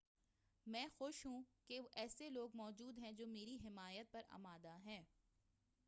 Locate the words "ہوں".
1.25-1.43